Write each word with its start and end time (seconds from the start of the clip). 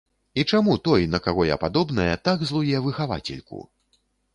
І 0.39 0.45
чаму 0.53 0.77
той, 0.87 1.05
на 1.17 1.21
каго 1.27 1.47
я 1.51 1.59
падобная, 1.67 2.11
так 2.29 2.49
злуе 2.53 2.85
выхавацельку? 2.91 3.67